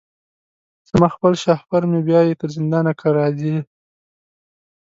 [0.89, 3.55] زما خپل شهپر مي بیايي تر زندانه که راځې